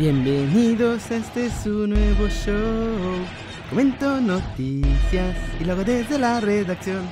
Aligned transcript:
Bienvenidos 0.00 1.10
a 1.10 1.16
este 1.16 1.50
su 1.50 1.86
nuevo 1.86 2.26
show. 2.28 2.56
Comento 3.68 4.18
noticias 4.18 5.36
y 5.60 5.64
luego 5.64 5.84
desde 5.84 6.18
la 6.18 6.40
redacción. 6.40 7.06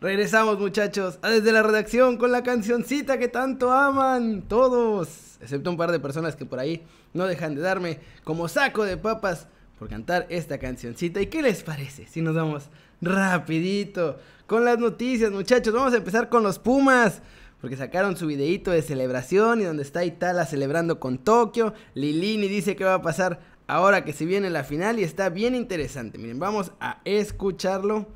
Regresamos 0.00 0.58
muchachos 0.58 1.20
a 1.22 1.30
desde 1.30 1.52
la 1.52 1.62
redacción 1.62 2.16
con 2.16 2.32
la 2.32 2.42
cancioncita 2.42 3.18
que 3.18 3.28
tanto 3.28 3.70
aman 3.70 4.42
todos, 4.48 5.38
excepto 5.40 5.70
un 5.70 5.76
par 5.76 5.92
de 5.92 6.00
personas 6.00 6.34
que 6.34 6.44
por 6.44 6.58
ahí 6.58 6.82
no 7.14 7.24
dejan 7.24 7.54
de 7.54 7.60
darme 7.60 8.00
como 8.24 8.48
saco 8.48 8.82
de 8.82 8.96
papas 8.96 9.46
por 9.78 9.88
cantar 9.88 10.26
esta 10.28 10.58
cancioncita. 10.58 11.20
¿Y 11.20 11.26
qué 11.26 11.40
les 11.40 11.62
parece 11.62 12.08
si 12.08 12.20
nos 12.20 12.34
vamos 12.34 12.64
rapidito 13.00 14.18
con 14.48 14.64
las 14.64 14.76
noticias 14.80 15.30
muchachos? 15.30 15.72
Vamos 15.72 15.94
a 15.94 15.98
empezar 15.98 16.28
con 16.28 16.42
los 16.42 16.58
Pumas. 16.58 17.22
Porque 17.60 17.76
sacaron 17.76 18.16
su 18.16 18.26
videito 18.26 18.70
de 18.70 18.82
celebración 18.82 19.60
y 19.60 19.64
donde 19.64 19.82
está 19.82 20.04
Itala 20.04 20.46
celebrando 20.46 21.00
con 21.00 21.18
Tokio. 21.18 21.74
Lilini 21.94 22.46
dice 22.46 22.76
que 22.76 22.84
va 22.84 22.94
a 22.94 23.02
pasar 23.02 23.40
ahora 23.66 24.04
que 24.04 24.12
se 24.12 24.26
viene 24.26 24.48
la 24.50 24.64
final 24.64 24.98
y 24.98 25.02
está 25.02 25.28
bien 25.28 25.54
interesante. 25.54 26.18
Miren, 26.18 26.38
vamos 26.38 26.72
a 26.80 27.00
escucharlo 27.04 28.06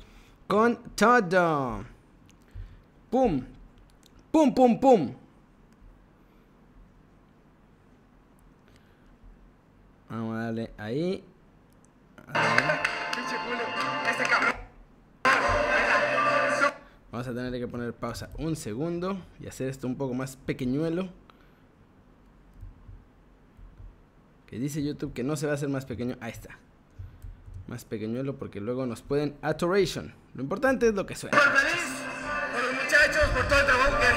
con 0.47 0.77
todo. 0.95 1.83
Pum. 3.09 3.43
Pum, 4.31 4.53
pum, 4.53 4.79
pum. 4.79 5.13
Vamos 10.09 10.37
a 10.37 10.43
darle 10.43 10.71
ahí. 10.77 11.23
Vamos 17.13 17.27
a 17.27 17.31
tener 17.31 17.53
que 17.59 17.67
poner 17.67 17.93
pausa 17.93 18.31
un 18.39 18.55
segundo 18.55 19.21
y 19.39 19.45
hacer 19.45 19.69
esto 19.69 19.85
un 19.85 19.95
poco 19.95 20.15
más 20.15 20.35
pequeñuelo. 20.35 21.09
Que 24.47 24.57
dice 24.57 24.83
YouTube 24.83 25.13
que 25.13 25.23
no 25.23 25.35
se 25.35 25.45
va 25.45 25.51
a 25.51 25.55
hacer 25.55 25.69
más 25.69 25.85
pequeño. 25.85 26.17
Ahí 26.21 26.31
está. 26.31 26.57
Más 27.67 27.85
pequeñuelo 27.85 28.37
porque 28.39 28.59
luego 28.59 28.87
nos 28.87 29.03
pueden 29.03 29.37
atoration. 29.43 30.11
Lo 30.33 30.41
importante 30.41 30.87
es 30.87 30.95
lo 30.95 31.05
que 31.05 31.13
suena. 31.13 31.37
feliz 31.37 31.85
por 32.51 32.63
los 32.63 32.83
muchachos, 32.83 33.29
por 33.29 33.47
todo 33.47 33.59
el 33.59 33.65
trabajo 33.67 33.95
que, 33.99 34.09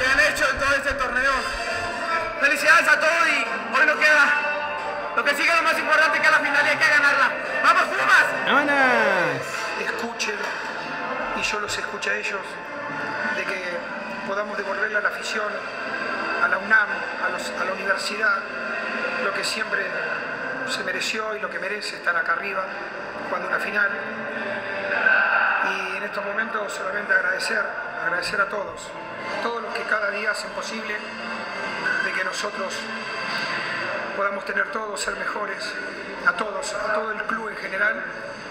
que 0.00 0.06
han 0.08 0.32
hecho 0.32 0.44
en 0.50 0.58
todo 0.58 0.72
este 0.74 0.92
torneo. 0.94 1.32
Felicidades 2.40 2.88
a 2.88 2.98
todos 2.98 3.28
y 3.28 3.76
hoy 3.76 3.86
no 3.86 4.00
queda. 4.00 5.12
Lo 5.16 5.22
que 5.22 5.30
sigue 5.32 5.50
es 5.50 5.56
lo 5.56 5.64
más 5.64 5.78
importante 5.78 6.18
que 6.18 6.30
la 6.30 6.38
final 6.38 6.64
y 6.64 6.68
hay 6.70 6.78
que 6.78 6.88
ganarla. 6.88 7.28
¡Vamos, 7.62 7.82
Pumas! 7.92 8.26
¡Vámonos! 8.46 9.66
escuchen 9.84 10.65
y 11.38 11.42
yo 11.42 11.60
los 11.60 11.76
escucho 11.76 12.10
a 12.10 12.14
ellos, 12.14 12.40
de 13.36 13.44
que 13.44 13.78
podamos 14.26 14.56
devolverle 14.56 14.96
a 14.96 15.00
la 15.00 15.08
afición, 15.08 15.52
a 16.42 16.48
la 16.48 16.58
UNAM, 16.58 16.88
a, 17.24 17.64
la 17.64 17.72
universidad, 17.72 18.38
lo 19.24 19.32
que 19.32 19.44
siempre 19.44 19.86
se 20.68 20.82
mereció 20.84 21.36
y 21.36 21.40
lo 21.40 21.50
que 21.50 21.58
merece 21.58 21.96
estar 21.96 22.16
acá 22.16 22.32
arriba, 22.32 22.64
cuando 23.28 23.48
una 23.48 23.58
final. 23.58 23.90
Y 25.68 25.96
en 25.96 26.02
estos 26.04 26.24
momentos 26.24 26.72
solamente 26.72 27.12
agradecer, 27.12 27.64
agradecer 28.04 28.40
a 28.40 28.48
todos, 28.48 28.88
a 29.38 29.42
todos 29.42 29.62
los 29.62 29.74
que 29.74 29.82
cada 29.82 30.10
día 30.10 30.30
hacen 30.30 30.50
posible 30.50 30.96
de 32.04 32.12
que 32.12 32.24
nosotros 32.24 32.74
podamos 34.16 34.44
tener 34.44 34.70
todos, 34.70 35.00
ser 35.00 35.16
mejores, 35.16 35.72
a 36.26 36.32
todos, 36.32 36.72
a 36.72 36.94
todo 36.94 37.12
el 37.12 37.22
club 37.24 37.50
en 37.50 37.56
general, 37.56 38.02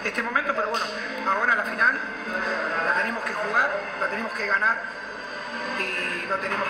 este 0.06 0.22
momento, 0.22 0.54
pero 0.56 0.70
bueno, 0.70 0.86
ahora 1.28 1.56
la 1.56 1.64
final 1.64 2.00
la 2.86 2.94
tenemos 2.94 3.24
que 3.24 3.34
jugar, 3.34 3.72
la 4.00 4.08
tenemos 4.08 4.32
ganar 4.48 4.82
y 5.80 6.30
no 6.30 6.36
tenemos 6.38 6.68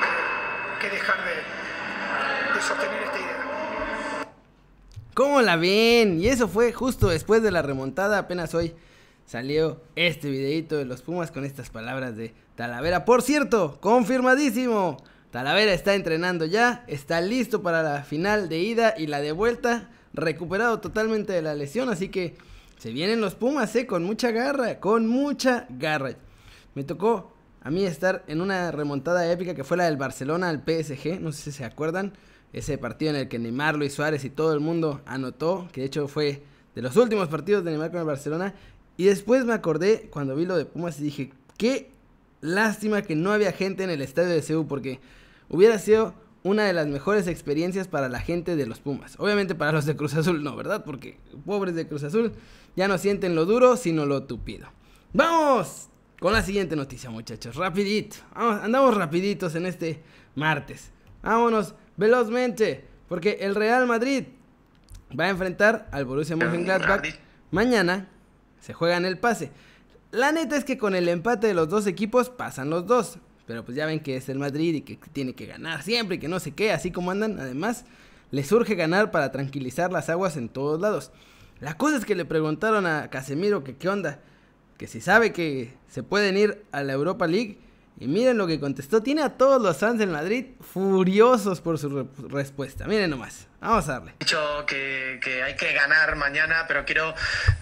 que, 0.80 0.90
dejar 0.90 1.18
de, 1.26 2.54
de 2.54 2.62
sostener 2.62 3.04
esta 3.04 3.18
idea. 3.18 4.26
¿Cómo 5.14 5.42
la 5.42 5.56
ven? 5.56 6.20
Y 6.20 6.28
eso 6.28 6.48
fue 6.48 6.74
justo 6.74 7.08
después 7.08 7.42
de 7.42 7.52
la 7.52 7.62
remontada. 7.62 8.18
Apenas 8.18 8.54
hoy 8.54 8.76
salió 9.26 9.82
este 9.96 10.30
videito 10.30 10.76
de 10.78 10.86
los 10.86 11.02
Pumas 11.02 11.32
con 11.32 11.46
estas 11.46 11.70
palabras 11.70 12.16
de 12.16 12.34
Talavera. 12.56 13.06
Por 13.06 13.22
cierto, 13.22 13.80
confirmadísimo. 13.82 14.98
Talavera 15.32 15.74
está 15.74 15.96
entrenando 15.96 16.46
ya, 16.46 16.86
está 16.88 17.20
listo 17.20 17.62
para 17.62 17.84
la 17.84 18.04
final 18.04 18.48
de 18.48 18.60
ida 18.60 18.94
y 18.98 19.08
la 19.08 19.20
de 19.20 19.34
vuelta, 19.34 19.90
recuperado 20.14 20.80
totalmente 20.80 21.34
de 21.34 21.42
la 21.42 21.56
lesión, 21.56 21.90
así 21.90 22.08
que 22.08 22.38
se 22.78 22.92
vienen 22.92 23.20
los 23.20 23.36
Pumas, 23.36 23.76
eh, 23.76 23.86
con 23.86 24.06
mucha 24.06 24.32
garra, 24.32 24.80
con 24.80 25.08
mucha 25.08 25.66
garra. 25.70 26.12
Me 26.74 26.86
tocó 26.86 27.35
a 27.66 27.72
mí 27.72 27.84
estar 27.84 28.24
en 28.28 28.42
una 28.42 28.72
remontada 28.72 29.30
épica 29.32 29.56
que 29.56 29.64
fue 29.64 29.76
la 29.76 29.86
del 29.86 29.98
Barcelona 29.98 30.50
al 30.50 30.60
PSG, 30.60 31.20
no 31.20 31.32
sé 31.32 31.42
si 31.46 31.52
se 31.52 31.66
acuerdan, 31.66 32.14
ese 32.54 32.78
partido 32.78 33.10
en 33.10 33.18
el 33.18 33.28
que 33.28 33.40
Neymar, 33.40 33.76
Luis 33.76 33.92
Suárez 33.92 34.24
y 34.24 34.30
todo 34.30 34.54
el 34.54 34.60
mundo 34.60 35.02
anotó, 35.08 35.68
que 35.72 35.82
de 35.82 35.88
hecho 35.88 36.08
fue 36.08 36.44
de 36.76 36.82
los 36.84 36.96
últimos 36.96 37.28
partidos 37.28 37.66
de 37.66 37.72
Neymar 37.72 37.90
con 37.90 38.02
el 38.02 38.06
Barcelona, 38.06 38.54
y 38.98 39.06
después 39.06 39.46
me 39.46 39.54
acordé 39.54 40.10
cuando 40.12 40.36
vi 40.36 40.46
lo 40.46 40.56
de 40.56 40.66
Pumas 40.66 41.00
y 41.00 41.06
dije, 41.06 41.34
qué 41.58 41.90
lástima 42.40 43.02
que 43.02 43.16
no 43.16 43.32
había 43.32 43.52
gente 43.52 43.84
en 43.84 43.90
el 43.90 44.04
estadio 44.04 44.30
de 44.30 44.44
Ceú, 44.44 44.68
porque 44.68 45.00
hubiera 45.50 45.80
sido 45.80 46.14
una 46.44 46.66
de 46.66 46.74
las 46.74 46.86
mejores 46.86 47.28
experiencias 47.28 47.88
para 47.88 48.10
la 48.10 48.20
gente 48.20 48.56
de 48.56 48.68
los 48.68 48.80
Pumas. 48.80 49.16
Obviamente 49.18 49.56
para 49.56 49.72
los 49.72 49.88
de 49.88 49.96
Cruz 49.96 50.14
Azul 50.14 50.44
no, 50.44 50.56
¿verdad? 50.56 50.86
Porque 50.86 51.18
pobres 51.44 51.74
de 51.74 51.88
Cruz 51.88 52.04
Azul 52.04 52.32
ya 52.76 52.88
no 52.88 53.00
sienten 53.00 53.34
lo 53.34 53.46
duro, 53.46 53.76
sino 53.76 54.06
lo 54.06 54.26
tupido. 54.26 54.68
¡Vamos! 55.14 55.90
Con 56.26 56.34
la 56.34 56.42
siguiente 56.42 56.76
noticia, 56.76 57.12
muchachos. 57.12 57.56
Rapidito. 57.56 58.16
Vamos, 58.34 58.64
andamos 58.64 58.98
rapiditos 58.98 59.54
en 59.54 59.68
este 59.68 60.02
martes. 60.34 60.90
Vámonos 61.22 61.76
velozmente. 61.98 62.84
Porque 63.08 63.38
el 63.42 63.54
Real 63.54 63.86
Madrid 63.86 64.24
va 65.12 65.26
a 65.26 65.30
enfrentar 65.30 65.88
al 65.92 66.06
Borussia 66.06 66.36
Mönchengladbach 66.36 67.06
mañana. 67.52 68.10
Se 68.60 68.74
juega 68.74 68.98
en 68.98 69.06
el 69.06 69.20
pase. 69.20 69.52
La 70.10 70.32
neta 70.32 70.58
es 70.58 70.64
que 70.64 70.80
con 70.80 70.96
el 70.96 71.10
empate 71.10 71.46
de 71.46 71.54
los 71.54 71.70
dos 71.70 71.86
equipos 71.86 72.32
pasan 72.32 72.72
los 72.72 72.88
dos. 72.88 73.20
Pero 73.46 73.64
pues 73.64 73.78
ya 73.78 73.86
ven 73.86 74.00
que 74.00 74.16
es 74.16 74.28
el 74.28 74.40
Madrid 74.40 74.74
y 74.74 74.82
que 74.82 74.98
tiene 75.14 75.36
que 75.36 75.46
ganar 75.46 75.84
siempre 75.84 76.16
y 76.16 76.20
que 76.20 76.28
no 76.28 76.40
sé 76.40 76.54
qué, 76.54 76.72
así 76.72 76.90
como 76.90 77.12
andan. 77.12 77.40
Además, 77.40 77.86
les 78.32 78.48
surge 78.48 78.74
ganar 78.74 79.12
para 79.12 79.32
tranquilizar 79.32 79.92
las 79.92 80.10
aguas 80.10 80.38
en 80.38 80.50
todos 80.50 80.82
lados. 80.82 81.12
La 81.60 81.78
cosa 81.78 81.98
es 81.98 82.04
que 82.04 82.16
le 82.16 82.26
preguntaron 82.26 82.88
a 82.88 83.12
Casemiro 83.12 83.64
que 83.64 83.78
qué 83.78 83.90
onda, 83.90 84.22
que 84.78 84.88
si 84.88 85.02
sabe 85.02 85.32
que 85.34 85.74
se 85.90 86.04
pueden 86.04 86.38
ir 86.38 86.64
a 86.72 86.84
la 86.84 86.94
Europa 86.94 87.28
League. 87.28 87.60
Y 87.98 88.08
miren 88.08 88.38
lo 88.38 88.46
que 88.46 88.60
contestó. 88.60 89.02
Tiene 89.02 89.22
a 89.22 89.38
todos 89.38 89.62
los 89.62 89.78
fans 89.78 89.98
del 89.98 90.10
Madrid 90.10 90.48
furiosos 90.60 91.62
por 91.62 91.80
su 91.80 91.88
re- 91.90 92.06
respuesta. 92.28 92.86
Miren 92.88 93.10
nomás. 93.10 93.48
Vamos 93.62 93.88
a 93.88 93.94
darle. 93.94 94.12
dicho 94.20 94.66
que, 94.68 95.42
hay 95.42 95.56
que 95.56 95.72
ganar 95.72 96.18
mañana, 96.18 96.66
pero 96.68 96.84
quiero 96.84 97.16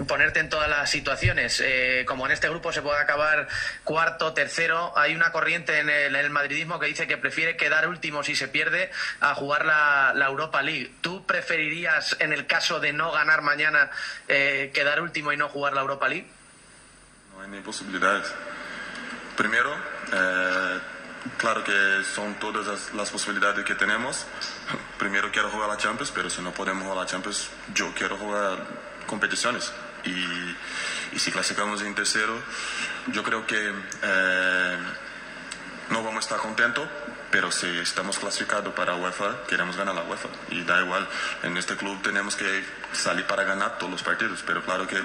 ponerte 0.08 0.40
en 0.40 0.50
todas 0.50 0.68
las 0.68 0.90
situaciones. 0.90 1.62
Eh, 1.64 2.04
como 2.08 2.26
en 2.26 2.32
este 2.32 2.50
grupo 2.50 2.74
se 2.74 2.82
puede 2.82 3.00
acabar 3.00 3.48
cuarto, 3.84 4.34
tercero, 4.34 4.98
hay 4.98 5.14
una 5.16 5.32
corriente 5.32 5.78
en 5.78 5.90
el, 5.92 6.30
madridismo 6.32 6.80
que 6.80 6.88
dice 6.88 7.06
que 7.06 7.18
prefiere 7.18 7.56
quedar 7.56 7.88
último 7.88 8.24
si 8.24 8.36
se 8.36 8.48
pierde 8.48 8.90
a 9.22 9.36
jugar 9.36 9.66
la, 9.66 10.14
la 10.16 10.26
Europa 10.26 10.64
League. 10.64 10.92
¿Tú 11.02 11.28
preferirías, 11.28 12.18
en 12.20 12.34
el 12.34 12.48
caso 12.48 12.80
de 12.80 12.92
no 12.92 13.12
ganar 13.12 13.44
mañana, 13.44 13.92
eh, 14.28 14.72
quedar 14.74 15.00
último 15.00 15.32
y 15.32 15.38
no 15.38 15.48
jugar 15.48 15.74
la 15.74 15.82
Europa 15.82 16.10
League? 16.10 16.26
Ni 17.50 17.60
posibilidades. 17.60 18.34
Primero, 19.36 19.74
eh, 20.14 20.80
claro 21.38 21.64
que 21.64 22.04
son 22.04 22.36
todas 22.36 22.66
las, 22.66 22.94
las 22.94 23.10
posibilidades 23.10 23.66
que 23.66 23.76
tenemos. 23.76 24.26
Primero 24.98 25.32
quiero 25.32 25.50
jugar 25.50 25.70
la 25.70 25.78
Champions, 25.78 26.12
pero 26.14 26.30
si 26.30 26.42
no 26.42 26.52
podemos 26.52 26.84
jugar 26.84 26.98
la 26.98 27.06
Champions, 27.06 27.50
yo 27.74 27.94
quiero 27.94 28.18
jugar 28.18 28.66
competiciones. 29.08 29.74
Y, 30.06 30.56
y 31.16 31.20
si 31.20 31.32
clasificamos 31.32 31.82
en 31.82 31.96
tercero, 31.96 32.40
yo 33.08 33.24
creo 33.24 33.46
que 33.46 33.74
eh, 34.04 34.78
no 35.90 36.04
vamos 36.04 36.18
a 36.18 36.20
estar 36.20 36.40
contentos, 36.40 36.88
pero 37.32 37.52
si 37.52 37.68
estamos 37.80 38.20
clasificados 38.20 38.74
para 38.74 38.96
UEFA, 38.96 39.44
queremos 39.48 39.76
ganar 39.76 39.96
la 39.96 40.04
UEFA. 40.04 40.30
Y 40.50 40.64
da 40.64 40.82
igual, 40.82 41.08
en 41.44 41.58
este 41.58 41.76
club 41.76 42.02
tenemos 42.02 42.36
que 42.36 42.64
salir 42.94 43.26
para 43.26 43.44
ganar 43.44 43.78
todos 43.78 43.92
los 43.92 44.04
partidos, 44.04 44.44
pero 44.46 44.64
claro 44.64 44.88
que 44.88 45.02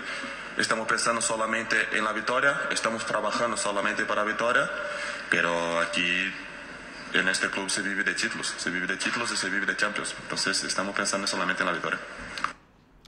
estamos 0.58 0.86
pensando 0.86 1.20
solamente 1.20 1.76
en 1.92 2.04
la 2.04 2.12
victoria, 2.12 2.54
estamos 2.70 3.06
trabajando 3.06 3.56
solamente 3.56 4.04
para 4.04 4.22
la 4.22 4.28
victoria, 4.28 4.70
pero 5.30 5.80
aquí 5.80 6.32
en 7.14 7.28
este 7.28 7.48
club 7.48 7.70
se 7.70 7.82
vive 7.82 8.04
de 8.04 8.14
títulos, 8.14 8.54
se 8.56 8.70
vive 8.70 8.86
de 8.86 8.96
títulos 8.96 9.32
y 9.32 9.36
se 9.36 9.48
vive 9.48 9.66
de 9.66 9.76
Champions. 9.76 10.14
Entonces 10.22 10.64
estamos 10.64 10.94
pensando 10.94 11.26
solamente 11.26 11.62
en 11.62 11.66
la 11.66 11.72
victoria. 11.72 11.98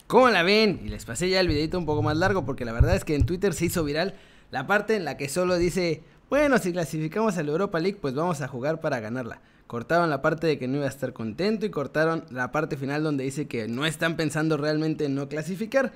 ¿Cómo 0.06 0.28
la 0.28 0.42
ven? 0.42 0.80
Y 0.84 0.88
les 0.88 1.04
pasé 1.04 1.28
ya 1.28 1.40
el 1.40 1.48
videito 1.48 1.78
un 1.78 1.86
poco 1.86 2.02
más 2.02 2.16
largo 2.16 2.44
porque 2.44 2.64
la 2.64 2.72
verdad 2.72 2.96
es 2.96 3.04
que 3.04 3.14
en 3.14 3.26
Twitter 3.26 3.54
se 3.54 3.66
hizo 3.66 3.84
viral 3.84 4.14
la 4.50 4.66
parte 4.66 4.96
en 4.96 5.04
la 5.04 5.16
que 5.16 5.28
solo 5.28 5.56
dice, 5.56 6.02
bueno, 6.28 6.58
si 6.58 6.72
clasificamos 6.72 7.36
a 7.36 7.42
la 7.42 7.50
Europa 7.50 7.78
League, 7.78 7.98
pues 8.00 8.14
vamos 8.14 8.40
a 8.40 8.48
jugar 8.48 8.80
para 8.80 8.98
ganarla. 9.00 9.40
Cortaron 9.68 10.10
la 10.10 10.20
parte 10.20 10.48
de 10.48 10.58
que 10.58 10.66
no 10.66 10.78
iba 10.78 10.86
a 10.86 10.88
estar 10.88 11.12
contento 11.12 11.64
y 11.64 11.70
cortaron 11.70 12.24
la 12.30 12.50
parte 12.50 12.76
final 12.76 13.04
donde 13.04 13.22
dice 13.22 13.46
que 13.46 13.68
no 13.68 13.86
están 13.86 14.16
pensando 14.16 14.56
realmente 14.56 15.04
en 15.04 15.14
no 15.14 15.28
clasificar. 15.28 15.92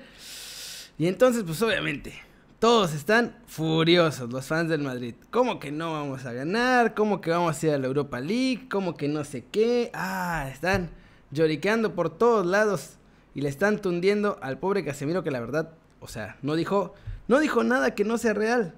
Y 0.97 1.07
entonces, 1.07 1.43
pues 1.43 1.61
obviamente, 1.61 2.13
todos 2.59 2.93
están 2.93 3.35
furiosos, 3.47 4.31
los 4.31 4.45
fans 4.45 4.69
del 4.69 4.81
Madrid. 4.81 5.15
¿Cómo 5.29 5.59
que 5.59 5.71
no 5.71 5.91
vamos 5.91 6.25
a 6.25 6.31
ganar? 6.31 6.93
¿Cómo 6.93 7.19
que 7.19 7.31
vamos 7.31 7.61
a 7.61 7.67
ir 7.67 7.73
a 7.73 7.77
la 7.77 7.87
Europa 7.87 8.21
League? 8.21 8.67
¿Cómo 8.69 8.95
que 8.95 9.09
no 9.09 9.25
sé 9.25 9.43
qué? 9.51 9.91
Ah, 9.93 10.49
están 10.51 10.89
lloriqueando 11.31 11.95
por 11.95 12.09
todos 12.09 12.45
lados 12.45 12.93
y 13.33 13.41
le 13.41 13.49
están 13.49 13.81
tundiendo 13.81 14.39
al 14.41 14.57
pobre 14.57 14.85
Casemiro 14.85 15.21
que 15.21 15.31
la 15.31 15.41
verdad, 15.41 15.73
o 15.99 16.07
sea, 16.07 16.37
no 16.41 16.55
dijo, 16.55 16.93
no 17.27 17.39
dijo 17.39 17.63
nada 17.65 17.93
que 17.93 18.05
no 18.05 18.17
sea 18.17 18.33
real. 18.33 18.73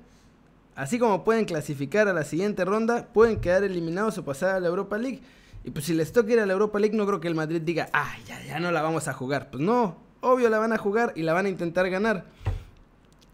Así 0.75 0.97
como 0.97 1.23
pueden 1.23 1.45
clasificar 1.45 2.07
a 2.07 2.13
la 2.13 2.23
siguiente 2.23 2.65
ronda, 2.65 3.07
pueden 3.13 3.39
quedar 3.39 3.63
eliminados 3.63 4.17
o 4.17 4.25
pasar 4.25 4.55
a 4.55 4.59
la 4.59 4.67
Europa 4.69 4.97
League. 4.97 5.21
Y 5.63 5.69
pues 5.69 5.85
si 5.85 5.93
les 5.93 6.11
toca 6.11 6.33
ir 6.33 6.39
a 6.39 6.47
la 6.47 6.53
Europa 6.53 6.79
League, 6.79 6.97
no 6.97 7.05
creo 7.05 7.19
que 7.19 7.27
el 7.27 7.35
Madrid 7.35 7.61
diga, 7.61 7.89
ah, 7.93 8.15
ya, 8.25 8.43
ya 8.43 8.59
no 8.59 8.71
la 8.71 8.81
vamos 8.81 9.07
a 9.07 9.13
jugar. 9.13 9.51
Pues 9.51 9.61
no, 9.61 10.06
obvio 10.21 10.49
la 10.49 10.59
van 10.59 10.73
a 10.73 10.77
jugar 10.77 11.13
y 11.15 11.23
la 11.23 11.33
van 11.33 11.45
a 11.45 11.49
intentar 11.49 11.89
ganar. 11.89 12.25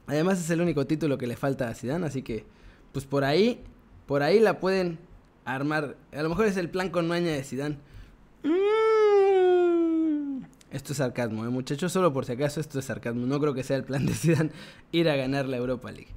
Además 0.08 0.40
es 0.40 0.50
el 0.50 0.62
único 0.62 0.86
título 0.86 1.18
que 1.18 1.28
le 1.28 1.36
falta 1.36 1.70
a 1.70 1.74
Zidane, 1.74 2.06
así 2.06 2.22
que 2.22 2.46
pues 2.92 3.06
por 3.06 3.24
ahí, 3.24 3.64
por 4.06 4.22
ahí 4.22 4.40
la 4.40 4.60
pueden 4.60 5.00
armar. 5.46 5.96
A 6.12 6.22
lo 6.22 6.30
mejor 6.30 6.46
es 6.46 6.58
el 6.58 6.70
plan 6.70 6.90
con 6.90 7.08
maña 7.08 7.32
de 7.32 7.44
Zidane. 7.44 7.78
Mm. 8.44 10.44
Esto 10.72 10.94
es 10.94 10.98
sarcasmo, 10.98 11.46
¿eh, 11.46 11.50
muchachos. 11.50 11.92
Solo 11.92 12.12
por 12.12 12.26
si 12.26 12.34
acaso, 12.34 12.60
esto 12.60 12.80
es 12.80 12.86
sarcasmo. 12.86 13.26
No 13.26 13.40
creo 13.40 13.54
que 13.54 13.64
sea 13.64 13.78
el 13.78 13.84
plan 13.84 14.06
de 14.06 14.14
Zidane 14.14 14.52
ir 14.92 15.10
a 15.10 15.16
ganar 15.16 15.48
la 15.48 15.58
Europa 15.58 15.92
League. 15.92 16.12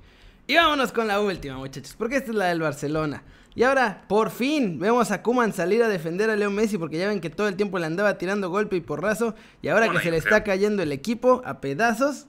Y 0.46 0.54
vámonos 0.54 0.92
con 0.92 1.08
la 1.08 1.20
última, 1.20 1.56
muchachos, 1.56 1.94
porque 1.98 2.16
esta 2.16 2.30
es 2.30 2.36
la 2.36 2.46
del 2.46 2.60
Barcelona. 2.60 3.22
Y 3.56 3.62
ahora, 3.62 4.04
por 4.06 4.30
fin, 4.30 4.78
vemos 4.78 5.10
a 5.10 5.22
Kuman 5.22 5.52
salir 5.52 5.82
a 5.82 5.88
defender 5.88 6.30
a 6.30 6.36
Leo 6.36 6.50
Messi, 6.50 6.78
porque 6.78 6.98
ya 6.98 7.08
ven 7.08 7.20
que 7.20 7.30
todo 7.30 7.48
el 7.48 7.56
tiempo 7.56 7.78
le 7.78 7.86
andaba 7.86 8.18
tirando 8.18 8.50
golpe 8.50 8.76
y 8.76 8.80
porrazo. 8.80 9.34
Y 9.62 9.68
ahora 9.68 9.88
que 9.88 9.98
se 9.98 10.10
le 10.10 10.18
está 10.18 10.44
cayendo 10.44 10.82
el 10.82 10.92
equipo 10.92 11.42
a 11.44 11.60
pedazos, 11.60 12.26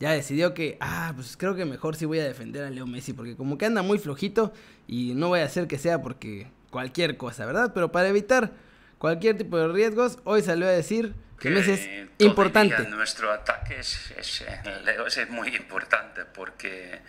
ya 0.00 0.10
decidió 0.10 0.52
que, 0.52 0.76
ah, 0.80 1.12
pues 1.14 1.36
creo 1.36 1.54
que 1.54 1.64
mejor 1.64 1.96
sí 1.96 2.04
voy 2.04 2.18
a 2.18 2.24
defender 2.24 2.64
a 2.64 2.70
Leo 2.70 2.86
Messi, 2.86 3.12
porque 3.12 3.36
como 3.36 3.56
que 3.56 3.66
anda 3.66 3.82
muy 3.82 3.98
flojito 3.98 4.52
y 4.86 5.14
no 5.14 5.28
voy 5.28 5.40
a 5.40 5.44
hacer 5.44 5.68
que 5.68 5.78
sea 5.78 6.02
porque 6.02 6.48
cualquier 6.70 7.16
cosa, 7.16 7.46
¿verdad? 7.46 7.70
Pero 7.72 7.92
para 7.92 8.08
evitar 8.08 8.52
cualquier 8.98 9.38
tipo 9.38 9.56
de 9.56 9.68
riesgos, 9.68 10.18
hoy 10.24 10.42
salió 10.42 10.66
a 10.66 10.70
decir 10.70 11.14
que, 11.38 11.50
Messi 11.50 11.70
es 11.70 11.88
importante. 12.18 12.88
Nuestro 12.88 13.30
ataque 13.30 13.78
es, 13.78 14.44
Leo 14.84 15.06
es 15.06 15.30
muy 15.30 15.54
importante 15.54 16.24
porque 16.24 17.00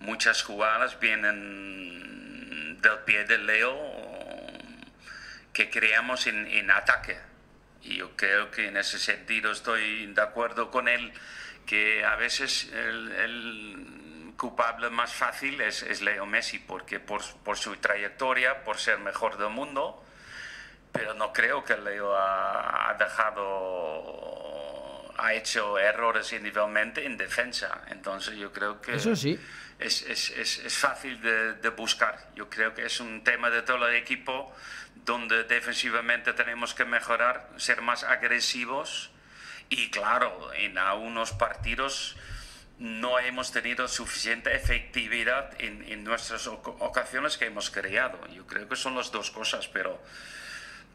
muchas 0.00 0.42
jugadas 0.42 0.98
vienen 1.00 2.80
del 2.80 2.98
pie 3.00 3.24
de 3.24 3.38
Leo 3.38 3.76
que 5.52 5.70
creamos 5.70 6.26
en, 6.26 6.70
ataque. 6.70 7.18
Y 7.82 7.96
yo 7.96 8.14
creo 8.14 8.50
que 8.50 8.68
en 8.68 8.76
ese 8.76 8.98
sentido 8.98 9.52
estoy 9.52 10.06
de 10.06 10.20
acuerdo 10.20 10.70
con 10.70 10.86
él, 10.86 11.12
que 11.64 12.04
a 12.04 12.16
veces 12.16 12.70
el, 12.72 14.34
culpable 14.36 14.90
más 14.90 15.14
fácil 15.14 15.58
es, 15.62 16.02
Leo 16.02 16.26
Messi, 16.26 16.58
porque 16.58 17.00
por, 17.00 17.22
por, 17.42 17.56
su 17.56 17.74
trayectoria, 17.76 18.64
por 18.64 18.76
ser 18.76 18.98
mejor 18.98 19.38
del 19.38 19.48
mundo, 19.48 20.04
pero 20.92 21.14
no 21.14 21.32
creo 21.32 21.64
que 21.64 21.76
Leo 21.78 22.14
ha 22.14 22.94
dejado, 22.98 24.35
ha 25.18 25.34
hecho 25.34 25.78
errores 25.78 26.32
individualmente 26.32 27.04
en 27.04 27.16
defensa. 27.16 27.82
Entonces 27.88 28.36
yo 28.36 28.52
creo 28.52 28.80
que... 28.80 28.94
Eso 28.94 29.14
sí 29.16 29.38
es, 29.78 30.02
es, 30.02 30.30
es, 30.30 30.58
es 30.58 30.76
fácil 30.76 31.20
de, 31.20 31.54
de, 31.54 31.68
buscar. 31.70 32.30
Yo 32.34 32.48
creo 32.48 32.74
que 32.74 32.86
es 32.86 33.00
un 33.00 33.22
tema 33.24 33.50
de 33.50 33.62
todo 33.62 33.86
el 33.88 33.96
equipo 33.96 34.54
donde 35.04 35.44
defensivamente 35.44 36.32
tenemos 36.32 36.74
que 36.74 36.84
mejorar, 36.84 37.50
ser 37.56 37.82
más 37.82 38.02
agresivos 38.02 39.10
y 39.68 39.90
claro, 39.90 40.52
en 40.54 40.78
algunos 40.78 41.32
partidos 41.32 42.16
no 42.78 43.18
hemos 43.18 43.52
tenido 43.52 43.88
suficiente 43.88 44.54
efectividad 44.54 45.50
en, 45.60 45.82
en 45.88 46.04
nuestras 46.04 46.46
ocasiones 46.46 47.36
que 47.36 47.46
hemos 47.46 47.70
creado. 47.70 48.18
Yo 48.28 48.46
creo 48.46 48.68
que 48.68 48.76
son 48.76 48.96
las 48.96 49.12
dos 49.12 49.30
cosas, 49.30 49.68
pero 49.68 50.00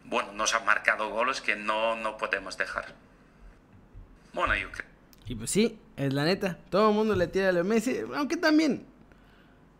bueno, 0.05 0.31
nos 0.33 0.53
han 0.53 0.65
marcado 0.65 1.09
goles 1.09 1.41
que 1.41 1.55
no, 1.55 1.95
no 1.95 2.17
podemos 2.17 2.57
dejar. 2.57 2.93
Bueno, 4.33 4.55
yo 4.55 4.71
creo. 4.71 4.87
Y 5.27 5.35
pues 5.35 5.51
sí, 5.51 5.79
es 5.97 6.13
la 6.13 6.25
neta. 6.25 6.57
Todo 6.69 6.89
el 6.89 6.95
mundo 6.95 7.15
le 7.15 7.27
tira 7.27 7.49
a 7.49 7.51
Leo 7.51 7.63
Messi. 7.63 7.99
Aunque 8.15 8.37
también 8.37 8.85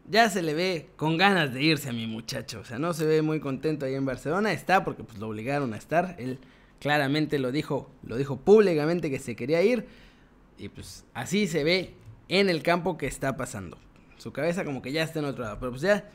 ya 0.09 0.29
se 0.29 0.41
le 0.41 0.53
ve 0.53 0.89
con 0.95 1.17
ganas 1.17 1.53
de 1.53 1.61
irse 1.61 1.89
a 1.89 1.93
mi 1.93 2.07
muchacho. 2.07 2.59
O 2.59 2.65
sea, 2.65 2.79
no 2.79 2.93
se 2.93 3.05
ve 3.05 3.21
muy 3.21 3.39
contento 3.39 3.85
ahí 3.85 3.95
en 3.95 4.05
Barcelona. 4.05 4.51
Está 4.51 4.83
porque 4.83 5.03
pues 5.03 5.19
lo 5.19 5.27
obligaron 5.29 5.73
a 5.73 5.77
estar. 5.77 6.15
Él 6.19 6.39
claramente 6.79 7.39
lo 7.39 7.51
dijo, 7.51 7.91
lo 8.03 8.17
dijo 8.17 8.37
públicamente 8.37 9.09
que 9.09 9.19
se 9.19 9.35
quería 9.35 9.61
ir. 9.61 9.85
Y 10.57 10.69
pues 10.69 11.05
así 11.13 11.47
se 11.47 11.63
ve 11.63 11.93
en 12.27 12.49
el 12.49 12.61
campo 12.63 12.97
que 12.97 13.07
está 13.07 13.37
pasando. 13.37 13.77
Su 14.17 14.31
cabeza 14.31 14.63
como 14.63 14.81
que 14.81 14.91
ya 14.91 15.03
está 15.03 15.19
en 15.19 15.25
otro 15.25 15.43
lado. 15.43 15.57
Pero 15.59 15.71
pues 15.71 15.81
ya, 15.81 16.09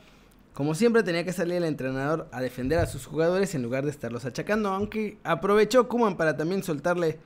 como 0.53 0.75
siempre 0.75 1.03
tenía 1.03 1.25
que 1.25 1.33
salir 1.33 1.57
el 1.57 1.65
entrenador 1.65 2.29
a 2.33 2.41
defender 2.41 2.79
a 2.79 2.87
sus 2.87 3.07
jugadores 3.07 3.55
en 3.55 3.63
lugar 3.63 3.85
de 3.85 3.91
estarlos 3.91 4.25
achacando. 4.25 4.71
Aunque 4.71 5.19
aprovechó 5.25 5.89
Kuman 5.89 6.17
para 6.17 6.37
también 6.37 6.63
soltarle 6.63 7.19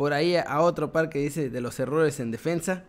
por 0.00 0.14
ahí 0.14 0.34
a 0.34 0.62
otro 0.62 0.92
par 0.92 1.10
que 1.10 1.18
dice 1.18 1.50
de 1.50 1.60
los 1.60 1.78
errores 1.78 2.20
en 2.20 2.30
defensa. 2.30 2.84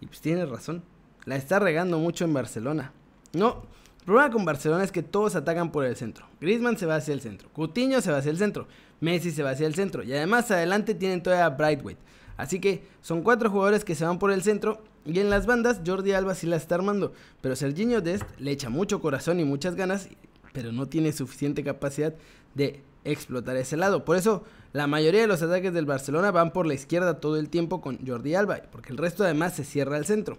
Y 0.00 0.06
pues 0.06 0.20
tiene 0.20 0.44
razón. 0.46 0.82
La 1.24 1.36
está 1.36 1.60
regando 1.60 2.00
mucho 2.00 2.24
en 2.24 2.34
Barcelona. 2.34 2.90
No, 3.34 3.62
el 4.00 4.04
problema 4.04 4.32
con 4.32 4.44
Barcelona 4.44 4.82
es 4.82 4.90
que 4.90 5.04
todos 5.04 5.36
atacan 5.36 5.70
por 5.70 5.84
el 5.84 5.94
centro. 5.94 6.26
Griezmann 6.40 6.76
se 6.76 6.86
va 6.86 6.96
hacia 6.96 7.14
el 7.14 7.20
centro. 7.20 7.48
Coutinho 7.52 8.00
se 8.00 8.10
va 8.10 8.18
hacia 8.18 8.32
el 8.32 8.38
centro. 8.38 8.66
Messi 8.98 9.30
se 9.30 9.44
va 9.44 9.50
hacia 9.50 9.68
el 9.68 9.76
centro. 9.76 10.02
Y 10.02 10.12
además 10.12 10.50
adelante 10.50 10.96
tienen 10.96 11.22
todavía 11.22 11.46
a 11.46 11.50
Brightweight. 11.50 12.00
Así 12.36 12.58
que 12.58 12.82
son 13.00 13.22
cuatro 13.22 13.48
jugadores 13.48 13.84
que 13.84 13.94
se 13.94 14.04
van 14.04 14.18
por 14.18 14.32
el 14.32 14.42
centro. 14.42 14.82
Y 15.04 15.20
en 15.20 15.30
las 15.30 15.46
bandas 15.46 15.82
Jordi 15.86 16.14
Alba 16.14 16.34
sí 16.34 16.48
la 16.48 16.56
está 16.56 16.74
armando. 16.74 17.12
Pero 17.42 17.54
Serginho 17.54 18.00
Dest 18.00 18.24
le 18.40 18.50
echa 18.50 18.70
mucho 18.70 19.00
corazón 19.00 19.38
y 19.38 19.44
muchas 19.44 19.76
ganas. 19.76 20.08
Pero 20.52 20.72
no 20.72 20.86
tiene 20.86 21.12
suficiente 21.12 21.62
capacidad 21.62 22.12
de 22.56 22.82
explotar 23.06 23.56
ese 23.56 23.76
lado. 23.76 24.04
Por 24.04 24.16
eso 24.16 24.44
la 24.72 24.86
mayoría 24.86 25.22
de 25.22 25.26
los 25.26 25.42
ataques 25.42 25.72
del 25.72 25.86
Barcelona 25.86 26.30
van 26.30 26.52
por 26.52 26.66
la 26.66 26.74
izquierda 26.74 27.20
todo 27.20 27.38
el 27.38 27.48
tiempo 27.48 27.80
con 27.80 28.04
Jordi 28.06 28.34
Alba, 28.34 28.60
porque 28.70 28.92
el 28.92 28.98
resto 28.98 29.24
además 29.24 29.54
se 29.54 29.64
cierra 29.64 29.96
al 29.96 30.04
centro. 30.04 30.38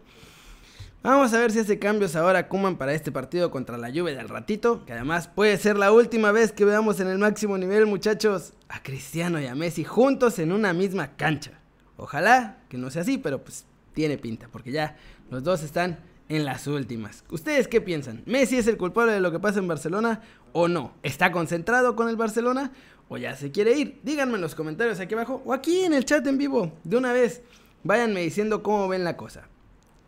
Vamos 1.04 1.34
a 1.34 1.40
ver 1.40 1.52
si 1.52 1.60
hace 1.60 1.80
cambios 1.80 2.16
ahora 2.16 2.50
Kuman 2.50 2.76
para 2.76 2.94
este 2.94 3.12
partido 3.12 3.50
contra 3.50 3.78
la 3.78 3.90
Juve 3.90 4.16
del 4.16 4.30
ratito, 4.30 4.84
que 4.86 4.94
además 4.94 5.28
puede 5.28 5.56
ser 5.58 5.78
la 5.78 5.92
última 5.92 6.32
vez 6.32 6.52
que 6.52 6.66
veamos 6.66 7.00
en 7.00 7.08
el 7.08 7.18
máximo 7.18 7.58
nivel, 7.58 7.86
muchachos, 7.86 8.54
a 8.68 8.84
Cristiano 8.84 9.40
y 9.40 9.46
a 9.46 9.56
Messi 9.56 9.84
juntos 9.84 10.40
en 10.40 10.52
una 10.52 10.74
misma 10.74 11.16
cancha. 11.16 11.52
Ojalá 11.98 12.58
que 12.68 12.78
no 12.78 12.90
sea 12.90 13.04
así, 13.04 13.18
pero 13.18 13.44
pues 13.44 13.66
tiene 13.94 14.18
pinta, 14.18 14.50
porque 14.52 14.72
ya 14.72 14.98
los 15.30 15.44
dos 15.44 15.64
están 15.64 16.00
en 16.30 16.46
las 16.46 16.68
últimas. 16.68 17.24
¿Ustedes 17.30 17.68
qué 17.68 17.82
piensan? 17.82 18.24
¿Messi 18.26 18.58
es 18.58 18.68
el 18.68 18.78
culpable 18.78 19.14
de 19.14 19.20
lo 19.20 19.32
que 19.32 19.40
pasa 19.40 19.60
en 19.60 19.68
Barcelona 19.68 20.22
o 20.54 20.68
no? 20.68 20.94
¿Está 21.04 21.32
concentrado 21.32 21.96
con 21.96 22.10
el 22.10 22.16
Barcelona 22.16 22.72
o 23.10 23.18
ya 23.18 23.36
se 23.36 23.52
quiere 23.52 23.78
ir? 23.78 24.00
Díganme 24.04 24.36
en 24.36 24.42
los 24.42 24.56
comentarios 24.56 25.00
aquí 25.00 25.14
abajo 25.14 25.42
o 25.46 25.54
aquí 25.54 25.84
en 25.84 25.94
el 25.94 26.06
chat 26.06 26.26
en 26.28 26.38
vivo 26.38 26.74
de 26.84 26.98
una 26.98 27.14
vez. 27.14 27.42
Váyanme 27.84 28.22
diciendo 28.22 28.64
cómo 28.64 28.88
ven 28.88 29.04
la 29.04 29.16
cosa. 29.16 29.48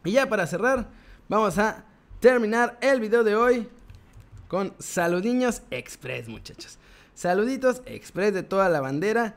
Y 0.03 0.11
ya 0.11 0.27
para 0.27 0.47
cerrar, 0.47 0.89
vamos 1.27 1.57
a 1.57 1.85
terminar 2.19 2.77
el 2.81 2.99
video 2.99 3.23
de 3.23 3.35
hoy 3.35 3.69
con 4.47 4.73
saludiños 4.79 5.61
express, 5.71 6.27
muchachos. 6.27 6.77
Saluditos 7.13 7.81
express 7.85 8.33
de 8.33 8.43
toda 8.43 8.69
la 8.69 8.81
bandera. 8.81 9.35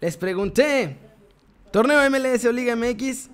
Les 0.00 0.16
pregunté, 0.16 0.98
¿torneo 1.70 2.10
MLS 2.10 2.44
o 2.44 2.52
Liga 2.52 2.74
MX? 2.74 3.28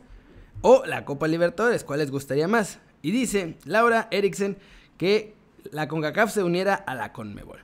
O 0.62 0.85
la 0.87 1.05
Copa 1.05 1.29
Libertadores, 1.29 1.85
¿cuál 1.85 2.00
les 2.00 2.11
gustaría 2.11 2.49
más? 2.49 2.79
Y 3.03 3.11
dice 3.11 3.57
Laura 3.65 4.09
Eriksen 4.11 4.57
que 4.97 5.35
la 5.71 5.88
CONCACAF 5.88 6.33
se 6.33 6.43
uniera 6.43 6.75
a 6.75 6.95
la 6.95 7.12
CONMEBOL. 7.12 7.61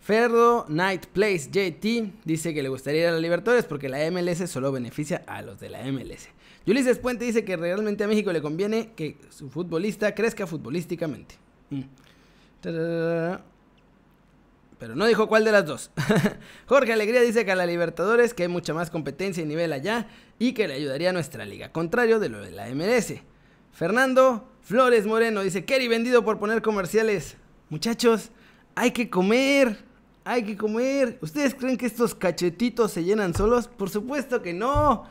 Ferdo 0.00 0.66
Night 0.68 1.06
Place 1.06 1.48
JT 1.50 2.12
dice 2.24 2.52
que 2.52 2.62
le 2.62 2.68
gustaría 2.68 3.02
ir 3.02 3.06
a 3.08 3.12
la 3.12 3.18
Libertadores 3.18 3.64
porque 3.64 3.88
la 3.88 3.98
MLS 4.10 4.50
solo 4.50 4.70
beneficia 4.70 5.22
a 5.26 5.40
los 5.40 5.58
de 5.60 5.70
la 5.70 5.82
MLS. 5.90 6.28
Ulises 6.66 6.98
Puente 6.98 7.24
dice 7.24 7.44
que 7.44 7.56
realmente 7.56 8.04
a 8.04 8.08
México 8.08 8.32
le 8.32 8.42
conviene 8.42 8.90
que 8.94 9.16
su 9.30 9.48
futbolista 9.48 10.14
crezca 10.14 10.46
futbolísticamente. 10.46 11.36
Mm. 11.70 11.82
Pero 14.84 14.96
no 14.96 15.06
dijo 15.06 15.28
cuál 15.28 15.46
de 15.46 15.52
las 15.52 15.64
dos. 15.64 15.90
Jorge 16.66 16.92
Alegría 16.92 17.22
dice 17.22 17.46
que 17.46 17.52
a 17.52 17.56
la 17.56 17.64
Libertadores 17.64 18.34
que 18.34 18.42
hay 18.42 18.50
mucha 18.50 18.74
más 18.74 18.90
competencia 18.90 19.42
y 19.42 19.46
nivel 19.46 19.72
allá 19.72 20.08
y 20.38 20.52
que 20.52 20.68
le 20.68 20.74
ayudaría 20.74 21.08
a 21.08 21.12
nuestra 21.14 21.46
liga, 21.46 21.72
contrario 21.72 22.20
de 22.20 22.28
lo 22.28 22.42
de 22.42 22.50
la 22.50 22.66
MLS. 22.66 23.14
Fernando 23.72 24.46
Flores 24.60 25.06
Moreno 25.06 25.40
dice, 25.40 25.64
Kerry 25.64 25.88
vendido 25.88 26.22
por 26.22 26.38
poner 26.38 26.60
comerciales. 26.60 27.38
Muchachos, 27.70 28.28
hay 28.74 28.90
que 28.90 29.08
comer, 29.08 29.78
hay 30.22 30.42
que 30.42 30.54
comer. 30.54 31.16
¿Ustedes 31.22 31.54
creen 31.54 31.78
que 31.78 31.86
estos 31.86 32.14
cachetitos 32.14 32.92
se 32.92 33.04
llenan 33.04 33.32
solos? 33.32 33.68
Por 33.68 33.88
supuesto 33.88 34.42
que 34.42 34.52
no. 34.52 35.06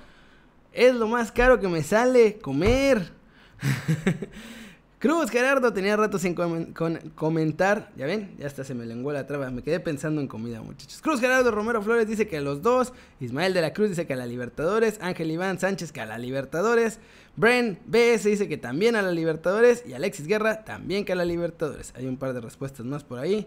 Es 0.72 0.94
lo 0.94 1.08
más 1.08 1.32
caro 1.32 1.60
que 1.60 1.68
me 1.68 1.82
sale, 1.82 2.38
comer. 2.38 3.12
Cruz 5.04 5.32
Gerardo 5.32 5.74
tenía 5.74 5.98
rato 5.98 6.18
sin 6.18 6.34
comentar. 6.34 7.92
Ya 7.98 8.06
ven, 8.06 8.34
ya 8.38 8.48
hasta 8.48 8.64
se 8.64 8.74
me 8.74 8.86
lenguó 8.86 9.12
la 9.12 9.28
traba. 9.28 9.52
Me 9.52 9.62
quedé 9.62 9.82
pensando 9.82 10.22
en 10.22 10.30
comida, 10.30 10.62
muchachos. 10.62 11.02
Cruz 11.02 11.20
Gerardo 11.20 11.52
Romero 11.52 11.82
Flores 11.82 12.08
dice 12.08 12.26
que 12.26 12.38
a 12.38 12.42
los 12.42 12.62
dos. 12.62 12.94
Ismael 13.20 13.54
de 13.54 13.60
la 13.60 13.74
Cruz 13.74 13.90
dice 13.90 14.08
que 14.08 14.14
a 14.14 14.16
la 14.16 14.26
Libertadores. 14.26 15.00
Ángel 15.02 15.30
Iván 15.30 15.60
Sánchez 15.60 15.92
que 15.92 16.00
a 16.00 16.06
la 16.06 16.18
Libertadores. 16.18 17.00
Bren 17.36 17.80
BS 17.86 18.30
dice 18.30 18.48
que 18.48 18.56
también 18.56 18.96
a 18.96 19.02
la 19.02 19.12
Libertadores. 19.12 19.84
Y 19.86 19.92
Alexis 19.92 20.26
Guerra 20.26 20.64
también 20.64 21.04
que 21.04 21.12
a 21.12 21.16
la 21.18 21.26
Libertadores. 21.26 21.92
Hay 21.98 22.08
un 22.08 22.16
par 22.16 22.32
de 22.32 22.40
respuestas 22.40 22.86
más 22.86 23.04
por 23.04 23.20
ahí. 23.20 23.46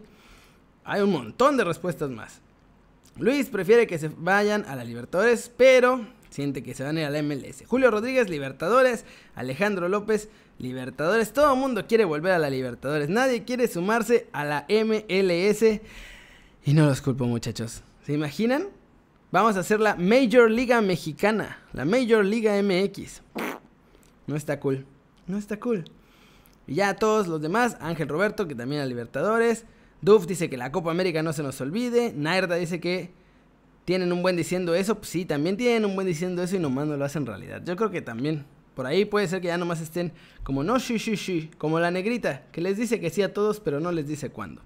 Hay 0.85 1.01
un 1.01 1.11
montón 1.11 1.57
de 1.57 1.65
respuestas 1.65 2.11
más. 2.11 2.43
Luis 3.17 3.49
prefiere 3.49 3.87
que 3.87 3.99
se 3.99 4.11
vayan 4.15 4.67
a 4.67 4.77
la 4.77 4.85
Libertadores, 4.85 5.51
pero 5.57 6.07
siente 6.31 6.63
que 6.63 6.75
se 6.75 6.85
van 6.85 6.97
a 6.97 7.01
ir 7.01 7.07
a 7.07 7.11
la 7.11 7.23
MLS. 7.23 7.65
Julio 7.67 7.91
Rodríguez, 7.91 8.29
Libertadores. 8.29 9.05
Alejandro 9.35 9.89
López, 9.89 10.29
Libertadores. 10.59 11.33
Todo 11.33 11.55
el 11.55 11.61
mundo 11.61 11.87
quiere 11.87 12.05
volver 12.05 12.33
a 12.33 12.39
la 12.39 12.51
Libertadores. 12.51 13.09
Nadie 13.09 13.45
quiere 13.45 13.69
sumarse 13.69 14.29
a 14.33 14.45
la 14.45 14.67
MLS. 14.69 15.81
Y 16.65 16.75
no 16.75 16.87
los 16.87 17.01
culpo, 17.01 17.27
muchachos. 17.27 17.83
¿Se 18.05 18.13
imaginan? 18.13 18.69
Vamos 19.33 19.57
a 19.57 19.61
hacer 19.61 19.81
la 19.81 19.97
Major 19.97 20.51
Liga 20.51 20.81
Mexicana. 20.81 21.59
La 21.73 21.85
Major 21.85 22.25
Liga 22.25 22.61
MX. 22.63 23.23
No 24.27 24.37
está 24.37 24.61
cool. 24.61 24.87
No 25.27 25.39
está 25.39 25.59
cool. 25.59 25.85
Y 26.67 26.77
ya 26.77 26.95
todos 26.95 27.27
los 27.27 27.41
demás. 27.41 27.77
Ángel 27.81 28.09
Roberto, 28.09 28.49
que 28.49 28.55
también 28.55 28.81
a 28.81 28.87
Libertadores. 28.87 29.65
Duff 30.01 30.27
dice 30.27 30.51
que 30.51 30.57
la 30.57 30.73
Copa 30.73 30.91
América 30.91 31.23
no 31.23 31.33
se 31.33 31.43
nos 31.43 31.61
olvide. 31.61 32.13
Nairda 32.15 32.57
dice 32.57 32.81
que 32.81 33.11
tienen 33.87 34.13
un 34.13 34.21
buen 34.21 34.37
diciendo 34.37 34.75
eso. 34.75 34.97
Pues 34.97 35.09
sí, 35.09 35.25
también 35.25 35.57
tienen 35.57 35.87
un 35.87 35.95
buen 35.95 36.07
diciendo 36.07 36.43
eso 36.43 36.57
y 36.57 36.59
nomás 36.59 36.87
no 36.87 36.99
lo 36.99 37.05
hacen 37.07 37.25
realidad. 37.25 37.63
Yo 37.65 37.75
creo 37.77 37.91
que 37.91 38.03
también. 38.03 38.45
Por 38.75 38.87
ahí 38.87 39.07
puede 39.07 39.27
ser 39.27 39.41
que 39.41 39.47
ya 39.47 39.57
nomás 39.57 39.81
estén 39.81 40.13
como 40.43 40.63
no, 40.63 40.79
shi, 40.79 40.99
shi, 40.99 41.17
shi. 41.17 41.51
Como 41.57 41.81
la 41.81 41.91
negrita, 41.91 42.43
que 42.53 42.61
les 42.61 42.77
dice 42.77 43.01
que 43.01 43.09
sí 43.09 43.23
a 43.23 43.33
todos, 43.33 43.59
pero 43.59 43.81
no 43.81 43.91
les 43.91 44.07
dice 44.07 44.29
cuándo. 44.29 44.61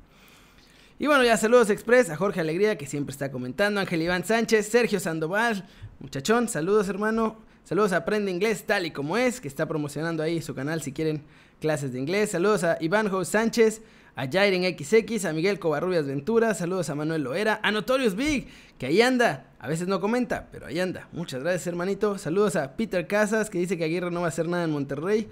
Y 0.98 1.06
bueno, 1.06 1.22
ya 1.22 1.36
saludos 1.36 1.70
express 1.70 2.10
a 2.10 2.16
Jorge 2.16 2.40
Alegría, 2.40 2.76
que 2.76 2.86
siempre 2.86 3.12
está 3.12 3.30
comentando. 3.30 3.78
Ángel 3.78 4.02
Iván 4.02 4.24
Sánchez, 4.24 4.66
Sergio 4.66 4.98
Sandoval, 4.98 5.68
muchachón, 6.00 6.48
saludos 6.48 6.88
hermano. 6.88 7.36
Saludos 7.62 7.92
a 7.92 7.98
Aprende 7.98 8.32
Inglés 8.32 8.64
tal 8.66 8.84
y 8.84 8.90
como 8.90 9.16
es, 9.16 9.40
que 9.40 9.46
está 9.46 9.68
promocionando 9.68 10.24
ahí 10.24 10.42
su 10.42 10.56
canal 10.56 10.82
si 10.82 10.92
quieren 10.92 11.22
clases 11.60 11.92
de 11.92 12.00
inglés. 12.00 12.30
Saludos 12.30 12.64
a 12.64 12.76
Iván 12.80 13.10
Sánchez, 13.24 13.82
a 14.16 14.26
Jairen 14.26 14.62
XX, 14.76 15.24
a 15.26 15.32
Miguel 15.32 15.58
Covarrubias 15.58 16.06
Ventura, 16.06 16.54
saludos 16.54 16.90
a 16.90 16.94
Manuel 16.94 17.22
Loera, 17.22 17.60
a 17.62 17.70
Notorious 17.70 18.16
Big, 18.16 18.48
que 18.78 18.86
ahí 18.86 19.00
anda, 19.00 19.46
a 19.58 19.68
veces 19.68 19.86
no 19.86 20.00
comenta, 20.00 20.48
pero 20.50 20.66
ahí 20.66 20.80
anda. 20.80 21.08
Muchas 21.12 21.42
gracias, 21.42 21.66
hermanito. 21.68 22.18
Saludos 22.18 22.56
a 22.56 22.76
Peter 22.76 23.06
Casas, 23.06 23.50
que 23.50 23.58
dice 23.58 23.78
que 23.78 23.84
Aguirre 23.84 24.10
no 24.10 24.20
va 24.20 24.26
a 24.26 24.30
hacer 24.30 24.48
nada 24.48 24.64
en 24.64 24.72
Monterrey. 24.72 25.28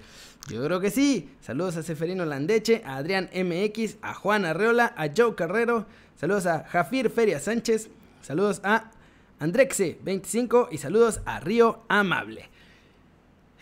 Yo 0.49 0.63
creo 0.63 0.79
que 0.79 0.91
sí. 0.91 1.29
Saludos 1.41 1.75
a 1.77 1.83
Seferino 1.83 2.25
Landeche, 2.25 2.81
a 2.85 2.97
Adrián 2.97 3.29
MX, 3.33 3.97
a 4.01 4.13
Juan 4.13 4.45
Arreola, 4.45 4.93
a 4.95 5.09
Joe 5.15 5.35
Carrero. 5.35 5.85
Saludos 6.15 6.45
a 6.45 6.63
Jafir 6.63 7.09
Feria 7.09 7.39
Sánchez. 7.39 7.89
Saludos 8.21 8.61
a 8.63 8.91
Andrexe25 9.39 10.69
y 10.71 10.77
saludos 10.77 11.21
a 11.25 11.39
Río 11.39 11.83
Amable. 11.87 12.49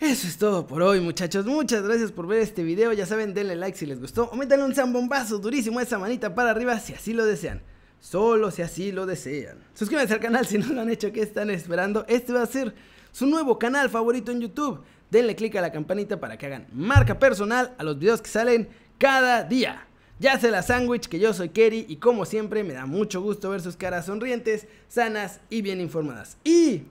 Eso 0.00 0.28
es 0.28 0.38
todo 0.38 0.64
por 0.64 0.80
hoy, 0.82 1.00
muchachos. 1.00 1.44
Muchas 1.44 1.82
gracias 1.82 2.12
por 2.12 2.28
ver 2.28 2.40
este 2.40 2.62
video. 2.62 2.92
Ya 2.92 3.04
saben, 3.04 3.34
denle 3.34 3.56
like 3.56 3.76
si 3.76 3.84
les 3.84 4.00
gustó. 4.00 4.30
O 4.30 4.36
métanle 4.36 4.64
un 4.64 4.72
zambombazo 4.72 5.38
durísimo 5.38 5.80
a 5.80 5.82
esa 5.82 5.98
manita 5.98 6.36
para 6.36 6.52
arriba 6.52 6.78
si 6.78 6.94
así 6.94 7.12
lo 7.12 7.26
desean. 7.26 7.62
Solo 7.98 8.52
si 8.52 8.62
así 8.62 8.92
lo 8.92 9.06
desean. 9.06 9.58
Suscríbanse 9.74 10.14
al 10.14 10.20
canal 10.20 10.46
si 10.46 10.56
no 10.56 10.72
lo 10.72 10.82
han 10.82 10.90
hecho. 10.90 11.10
¿Qué 11.10 11.20
están 11.20 11.50
esperando? 11.50 12.04
Este 12.06 12.32
va 12.32 12.42
a 12.42 12.46
ser 12.46 12.76
su 13.10 13.26
nuevo 13.26 13.58
canal 13.58 13.90
favorito 13.90 14.30
en 14.30 14.40
YouTube. 14.40 14.84
Denle 15.10 15.34
click 15.34 15.56
a 15.56 15.62
la 15.62 15.72
campanita 15.72 16.20
para 16.20 16.38
que 16.38 16.46
hagan 16.46 16.68
marca 16.72 17.18
personal 17.18 17.74
a 17.76 17.82
los 17.82 17.98
videos 17.98 18.22
que 18.22 18.30
salen 18.30 18.68
cada 18.98 19.42
día. 19.42 19.88
Ya 20.20 20.38
sé 20.38 20.52
la 20.52 20.62
sándwich 20.62 21.08
que 21.08 21.18
yo 21.18 21.34
soy 21.34 21.48
Kerry 21.48 21.86
y 21.88 21.96
como 21.96 22.24
siempre 22.24 22.62
me 22.62 22.74
da 22.74 22.86
mucho 22.86 23.20
gusto 23.20 23.50
ver 23.50 23.60
sus 23.60 23.76
caras 23.76 24.06
sonrientes, 24.06 24.68
sanas 24.86 25.40
y 25.50 25.60
bien 25.62 25.80
informadas. 25.80 26.36
Y 26.44 26.84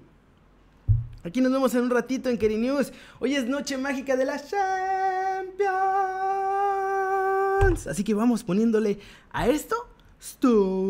Aquí 1.27 1.41
nos 1.41 1.51
vemos 1.51 1.75
en 1.75 1.81
un 1.81 1.89
ratito 1.89 2.29
en 2.29 2.38
Kerry 2.38 2.55
News. 2.55 2.93
Hoy 3.19 3.36
es 3.36 3.46
noche 3.46 3.77
mágica 3.77 4.15
de 4.15 4.24
la 4.24 4.39
Champions. 4.39 5.67
Así 7.86 8.05
que 8.05 8.13
vamos 8.13 8.46
poniéndole 8.46 9.00
a 9.31 9.50
esto. 9.50 9.75
Stop. 10.22 10.88